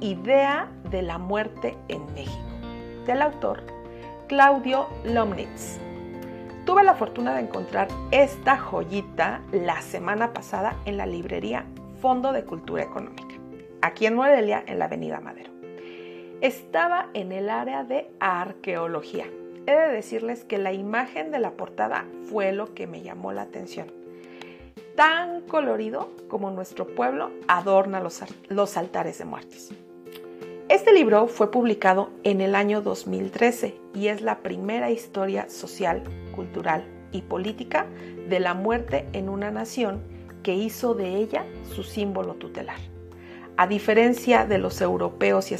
Idea 0.00 0.68
de 0.90 1.02
la 1.02 1.18
muerte 1.18 1.76
en 1.88 2.04
México, 2.14 2.36
del 3.06 3.22
autor 3.22 3.62
Claudio 4.28 4.88
Lomnitz. 5.04 5.78
Tuve 6.64 6.84
la 6.84 6.94
fortuna 6.94 7.34
de 7.34 7.40
encontrar 7.40 7.88
esta 8.12 8.56
joyita 8.56 9.40
la 9.52 9.80
semana 9.80 10.32
pasada 10.32 10.76
en 10.84 10.96
la 10.96 11.06
librería 11.06 11.66
Fondo 12.00 12.32
de 12.32 12.44
Cultura 12.44 12.84
Económica, 12.84 13.34
aquí 13.80 14.06
en 14.06 14.14
Morelia, 14.14 14.62
en 14.66 14.78
la 14.78 14.84
Avenida 14.84 15.20
Madero. 15.20 15.50
Estaba 16.40 17.08
en 17.14 17.32
el 17.32 17.48
área 17.48 17.84
de 17.84 18.10
arqueología 18.20 19.26
he 19.66 19.72
de 19.72 19.88
decirles 19.88 20.44
que 20.44 20.58
la 20.58 20.72
imagen 20.72 21.30
de 21.30 21.38
la 21.38 21.52
portada 21.52 22.06
fue 22.28 22.52
lo 22.52 22.74
que 22.74 22.86
me 22.86 23.02
llamó 23.02 23.32
la 23.32 23.42
atención. 23.42 23.92
Tan 24.96 25.42
colorido 25.42 26.10
como 26.28 26.50
nuestro 26.50 26.86
pueblo 26.86 27.30
adorna 27.48 28.00
los, 28.00 28.76
altares 28.76 29.18
de 29.18 29.24
muertos. 29.24 29.70
Este 30.68 30.92
libro 30.92 31.28
fue 31.28 31.50
publicado 31.50 32.10
en 32.24 32.40
el 32.40 32.54
año 32.54 32.82
2013 32.82 33.74
y 33.94 34.08
es 34.08 34.22
la 34.22 34.38
primera 34.38 34.90
historia 34.90 35.48
social, 35.48 36.02
cultural 36.34 36.84
y 37.10 37.22
política 37.22 37.86
de 38.28 38.40
la 38.40 38.54
muerte 38.54 39.06
en 39.12 39.28
una 39.28 39.50
nación 39.50 40.02
que 40.42 40.54
hizo 40.54 40.94
de 40.94 41.16
ella 41.16 41.44
su 41.74 41.82
símbolo 41.82 42.34
tutelar. 42.34 42.78
A 43.56 43.66
diferencia 43.66 44.46
de 44.46 44.58
los 44.58 44.80
europeos 44.80 45.52
y 45.52 45.54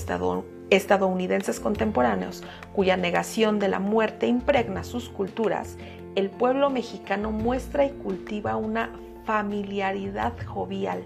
estadounidenses, 0.72 1.60
contemporáneos, 1.60 2.42
cuya 2.72 2.96
negación 2.96 3.58
de 3.58 3.68
la 3.68 3.78
muerte 3.78 4.26
impregna 4.26 4.84
sus 4.84 5.10
culturas, 5.10 5.76
el 6.14 6.30
pueblo 6.30 6.70
mexicano 6.70 7.30
muestra 7.30 7.84
y 7.84 7.90
cultiva 7.90 8.56
una 8.56 8.90
familiaridad 9.26 10.32
jovial, 10.46 11.04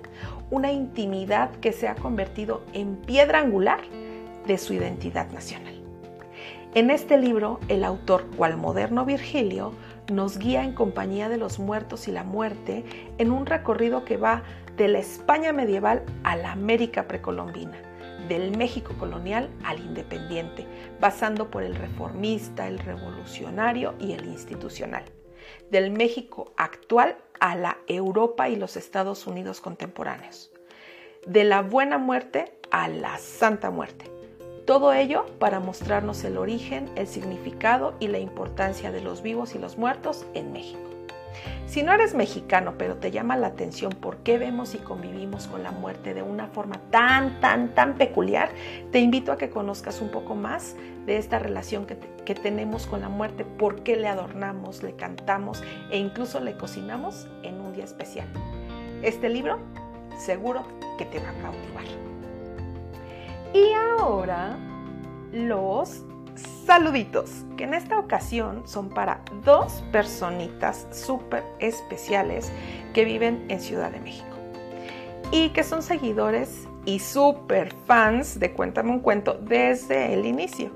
una 0.51 0.71
intimidad 0.71 1.51
que 1.57 1.73
se 1.73 1.89
ha 1.89 1.97
convertido 1.97 2.63
en 2.75 2.95
piedra 2.95 3.41
angular 3.41 3.81
de 4.47 4.57
su 4.57 4.73
identidad 4.73 5.31
nacional. 5.33 5.75
En 6.75 6.91
este 6.91 7.19
libro, 7.19 7.59
el 7.67 7.83
autor, 7.83 8.25
cual 8.37 8.57
moderno 8.57 9.05
Virgilio, 9.05 9.73
nos 10.13 10.39
guía 10.39 10.63
en 10.63 10.75
compañía 10.75 11.29
de 11.29 11.39
los 11.39 11.59
muertos 11.59 12.07
y 12.07 12.13
la 12.13 12.23
muerte 12.23 12.85
en 13.19 13.33
un 13.33 13.47
recorrido 13.47 14.05
que 14.05 14.17
va 14.17 14.43
de 14.77 14.87
la 14.87 14.99
España 14.99 15.53
medieval 15.53 16.05
a 16.23 16.37
la 16.37 16.53
América 16.53 17.09
precolombina 17.09 17.77
del 18.29 18.57
México 18.57 18.95
colonial 18.99 19.51
al 19.65 19.81
independiente, 19.81 20.67
pasando 21.01 21.51
por 21.51 21.63
el 21.63 21.75
reformista, 21.75 22.69
el 22.69 22.79
revolucionario 22.79 23.95
y 23.99 24.13
el 24.13 24.27
institucional, 24.27 25.05
del 25.71 25.91
México 25.91 26.53
actual 26.57 27.17
a 27.41 27.55
la 27.55 27.79
Europa 27.87 28.49
y 28.49 28.57
los 28.57 28.77
Estados 28.77 29.27
Unidos 29.27 29.61
contemporáneos, 29.61 30.51
de 31.27 31.45
la 31.45 31.63
buena 31.63 31.99
muerte 31.99 32.57
a 32.71 32.89
la 32.89 33.19
santa 33.19 33.71
muerte. 33.71 34.11
Todo 34.67 34.93
ello 34.93 35.27
para 35.39 35.61
mostrarnos 35.61 36.25
el 36.25 36.39
origen, 36.39 36.91
el 36.97 37.07
significado 37.07 37.95
y 38.01 38.09
la 38.09 38.19
importancia 38.19 38.91
de 38.91 39.01
los 39.01 39.23
vivos 39.23 39.55
y 39.55 39.59
los 39.59 39.79
muertos 39.79 40.27
en 40.35 40.53
México. 40.53 40.96
Si 41.67 41.83
no 41.83 41.93
eres 41.93 42.15
mexicano, 42.15 42.75
pero 42.79 42.97
te 42.97 43.11
llama 43.11 43.37
la 43.37 43.49
atención 43.49 43.93
por 43.93 44.19
qué 44.19 44.39
vemos 44.39 44.75
y 44.75 44.79
convivimos 44.79 45.47
con 45.47 45.63
la 45.63 45.73
muerte 45.73 46.15
de 46.15 46.23
una 46.23 46.47
forma 46.49 46.81
tan, 46.91 47.41
tan, 47.41 47.75
tan 47.75 47.95
peculiar, 47.95 48.51
te 48.93 49.01
invito 49.01 49.33
a 49.33 49.37
que 49.37 49.51
conozcas 49.51 50.01
un 50.01 50.11
poco 50.11 50.35
más 50.35 50.77
de 51.07 51.19
esta 51.19 51.39
relación 51.39 51.87
que, 51.87 51.99
que 52.25 52.35
tenemos 52.35 52.87
con 52.87 53.01
la 53.01 53.09
muerte, 53.09 53.45
por 53.45 53.83
qué 53.83 53.97
le 53.97 54.09
adornamos, 54.09 54.83
le 54.83 54.95
cantamos 54.95 55.63
e 55.91 55.99
incluso 55.99 56.41
le 56.41 56.57
cocinamos 56.57 57.29
en 57.43 57.61
un 57.61 57.73
día 57.75 57.85
especial. 57.85 58.27
Este 59.03 59.29
libro 59.29 59.59
seguro 60.19 60.63
que 60.99 61.05
te 61.05 61.19
va 61.19 61.31
a 61.31 61.35
cautivar. 61.43 61.85
Y 63.53 63.73
ahora 63.73 64.57
los 65.33 66.05
saluditos, 66.67 67.45
que 67.57 67.65
en 67.65 67.75
esta 67.75 67.99
ocasión 67.99 68.67
son 68.67 68.89
para 68.89 69.23
dos 69.45 69.83
personitas 69.93 70.87
súper 70.91 71.45
especiales 71.59 72.53
que 72.95 73.05
viven 73.05 73.45
en 73.49 73.61
Ciudad 73.61 73.91
de 73.91 74.01
México 74.01 74.37
y 75.33 75.51
que 75.51 75.65
son 75.65 75.83
seguidores 75.83 76.69
y 76.85 77.01
súper 77.01 77.73
fans 77.87 78.39
de 78.39 78.53
Cuéntame 78.53 78.91
un 78.91 79.01
cuento 79.01 79.35
desde 79.35 80.15
el 80.15 80.25
inicio. 80.25 80.71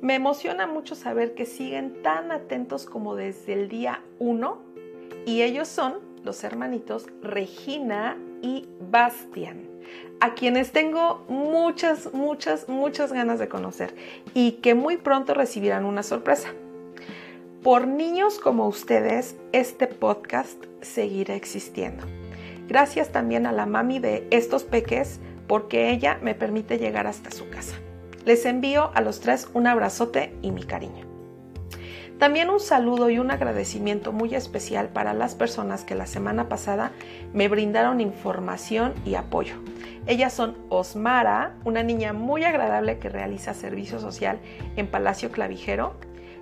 Me 0.00 0.14
emociona 0.14 0.66
mucho 0.66 0.94
saber 0.94 1.34
que 1.34 1.46
siguen 1.46 2.02
tan 2.02 2.30
atentos 2.30 2.86
como 2.86 3.16
desde 3.16 3.54
el 3.54 3.68
día 3.68 4.02
1 4.18 4.58
y 5.26 5.42
ellos 5.42 5.68
son 5.68 5.94
los 6.22 6.44
hermanitos 6.44 7.06
Regina 7.22 8.16
y 8.42 8.68
Bastian 8.80 9.67
a 10.20 10.34
quienes 10.34 10.72
tengo 10.72 11.24
muchas, 11.28 12.12
muchas, 12.12 12.68
muchas 12.68 13.12
ganas 13.12 13.38
de 13.38 13.48
conocer 13.48 13.94
y 14.34 14.52
que 14.52 14.74
muy 14.74 14.96
pronto 14.96 15.34
recibirán 15.34 15.84
una 15.84 16.02
sorpresa. 16.02 16.48
Por 17.62 17.86
niños 17.86 18.38
como 18.38 18.66
ustedes, 18.68 19.36
este 19.52 19.86
podcast 19.86 20.62
seguirá 20.80 21.34
existiendo. 21.34 22.04
Gracias 22.68 23.10
también 23.10 23.46
a 23.46 23.52
la 23.52 23.66
mami 23.66 23.98
de 23.98 24.26
estos 24.30 24.64
peques 24.64 25.20
porque 25.46 25.90
ella 25.90 26.18
me 26.22 26.34
permite 26.34 26.78
llegar 26.78 27.06
hasta 27.06 27.30
su 27.30 27.48
casa. 27.48 27.76
Les 28.24 28.44
envío 28.44 28.90
a 28.94 29.00
los 29.00 29.20
tres 29.20 29.48
un 29.54 29.66
abrazote 29.66 30.34
y 30.42 30.52
mi 30.52 30.64
cariño. 30.64 31.07
También 32.18 32.50
un 32.50 32.58
saludo 32.58 33.10
y 33.10 33.20
un 33.20 33.30
agradecimiento 33.30 34.10
muy 34.12 34.34
especial 34.34 34.88
para 34.88 35.14
las 35.14 35.36
personas 35.36 35.84
que 35.84 35.94
la 35.94 36.06
semana 36.06 36.48
pasada 36.48 36.90
me 37.32 37.46
brindaron 37.48 38.00
información 38.00 38.92
y 39.04 39.14
apoyo. 39.14 39.54
Ellas 40.08 40.32
son 40.32 40.56
Osmara, 40.68 41.54
una 41.64 41.84
niña 41.84 42.12
muy 42.12 42.42
agradable 42.42 42.98
que 42.98 43.08
realiza 43.08 43.54
servicio 43.54 44.00
social 44.00 44.40
en 44.74 44.88
Palacio 44.88 45.30
Clavijero, 45.30 45.94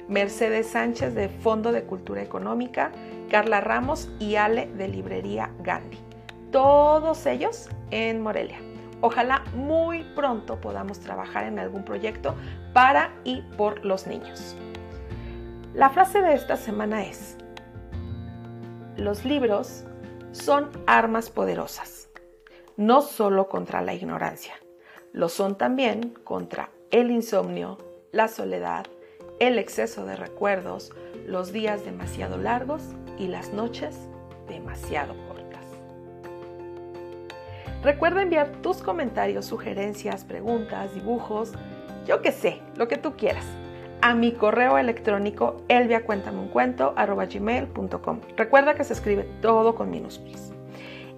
Mercedes 0.09 0.69
Sánchez 0.69 1.15
de 1.15 1.29
Fondo 1.29 1.73
de 1.73 1.83
Cultura 1.83 2.23
Económica, 2.23 2.93
Carla 3.31 3.61
Ramos 3.61 4.09
y 4.19 4.37
Ale 4.37 4.69
de 4.69 4.89
Librería 4.89 5.51
Gandhi. 5.63 5.99
Todos 6.53 7.27
ellos 7.27 7.69
en 7.91 8.23
Morelia. 8.23 8.59
Ojalá 9.03 9.45
muy 9.55 10.05
pronto 10.15 10.59
podamos 10.59 11.01
trabajar 11.01 11.45
en 11.45 11.59
algún 11.59 11.85
proyecto 11.85 12.35
para 12.73 13.11
y 13.25 13.43
por 13.59 13.85
los 13.85 14.07
niños. 14.07 14.57
La 15.77 15.91
frase 15.91 16.23
de 16.23 16.33
esta 16.33 16.57
semana 16.57 17.05
es, 17.05 17.37
los 18.97 19.27
libros 19.27 19.85
son 20.33 20.71
armas 20.87 21.29
poderosas, 21.29 22.09
no 22.79 23.03
solo 23.03 23.51
contra 23.51 23.83
la 23.83 23.93
ignorancia, 23.93 24.55
lo 25.13 25.29
son 25.29 25.59
también 25.59 26.15
contra 26.25 26.71
el 26.91 27.11
insomnio, 27.11 27.77
la 28.11 28.29
soledad, 28.29 28.87
el 29.39 29.59
exceso 29.59 30.07
de 30.07 30.17
recuerdos, 30.17 30.95
los 31.27 31.53
días 31.53 31.85
demasiado 31.85 32.39
largos 32.39 32.81
y 33.19 33.27
las 33.27 33.53
noches 33.53 33.99
demasiado 34.49 35.15
cortas. 35.29 35.67
Recuerda 37.83 38.23
enviar 38.23 38.51
tus 38.63 38.79
comentarios, 38.79 39.45
sugerencias, 39.45 40.25
preguntas, 40.25 40.95
dibujos, 40.95 41.53
yo 42.07 42.23
qué 42.23 42.33
sé, 42.33 42.63
lo 42.77 42.89
que 42.89 42.97
tú 42.97 43.15
quieras 43.19 43.45
a 44.07 44.15
mi 44.15 44.31
correo 44.31 44.79
electrónico 44.79 45.65
elviacuéntameuncuento.com. 45.67 48.21
Recuerda 48.37 48.77
que 48.77 48.85
se 48.85 48.93
escribe 48.93 49.25
todo 49.43 49.75
con 49.75 49.91
minúsculas. 49.91 50.53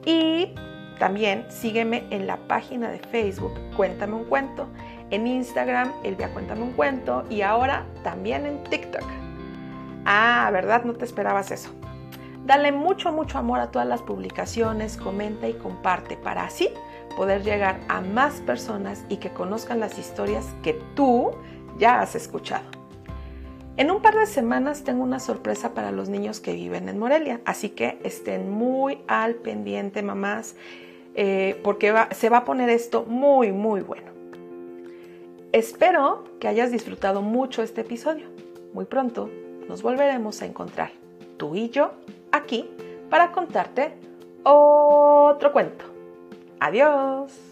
Y 0.07 0.55
también 0.99 1.45
sígueme 1.51 2.07
en 2.09 2.27
la 2.27 2.39
página 2.49 2.91
de 2.91 2.99
Facebook 2.99 3.53
Cuéntame 3.77 4.15
un 4.15 4.25
cuento, 4.25 4.69
en 5.11 5.27
Instagram 5.27 5.93
Elvia 6.03 6.31
Cuéntame 6.31 6.63
un 6.63 6.73
cuento 6.73 7.25
y 7.29 7.43
ahora 7.43 7.85
también 8.03 8.47
en 8.47 8.65
TikTok. 8.65 9.05
Ah, 10.07 10.49
¿verdad? 10.51 10.85
No 10.85 10.95
te 10.95 11.05
esperabas 11.05 11.51
eso. 11.51 11.69
Dale 12.47 12.73
mucho, 12.73 13.13
mucho 13.13 13.37
amor 13.37 13.61
a 13.61 13.71
todas 13.71 13.87
las 13.87 14.01
publicaciones, 14.01 14.97
comenta 14.97 15.47
y 15.47 15.53
comparte 15.53 16.17
para 16.17 16.45
así 16.45 16.71
poder 17.19 17.43
llegar 17.43 17.81
a 17.89 18.01
más 18.01 18.41
personas 18.41 19.05
y 19.11 19.19
que 19.19 19.29
conozcan 19.29 19.79
las 19.79 19.99
historias 19.99 20.47
que 20.63 20.73
tú 20.95 21.33
ya 21.77 22.01
has 22.01 22.15
escuchado. 22.15 22.78
En 23.79 23.93
un 23.93 24.03
par 24.03 24.17
de 24.17 24.27
semanas 24.27 24.83
tengo 24.83 25.05
una 25.05 25.21
sorpresa 25.21 25.73
para 25.73 25.93
los 25.93 26.09
niños 26.09 26.41
que 26.41 26.53
viven 26.53 26.89
en 26.89 26.99
Morelia, 26.99 27.41
así 27.45 27.71
que 27.71 28.01
estén 28.03 28.51
muy 28.51 28.99
al 29.07 29.37
pendiente, 29.37 30.03
mamás, 30.03 30.57
eh, 31.15 31.61
porque 31.63 31.95
se 32.11 32.29
va 32.29 32.39
a 32.39 32.45
poner 32.45 32.71
esto 32.71 33.05
muy, 33.05 33.53
muy 33.53 33.83
bueno. 33.83 34.11
Espero 35.53 36.25
que 36.41 36.49
hayas 36.49 36.73
disfrutado 36.73 37.23
mucho 37.23 37.63
este 37.63 37.83
episodio. 37.83 38.27
Muy 38.75 38.85
pronto 38.85 39.31
nos 39.69 39.81
volveremos 39.83 40.43
a 40.43 40.47
encontrar, 40.47 40.91
tú 41.37 41.55
y 41.55 41.71
yo, 41.71 41.93
aquí, 42.33 42.69
para 43.09 43.31
contarte 43.31 43.93
otro 44.43 45.53
cuento. 45.53 45.85
Adiós. 46.59 47.48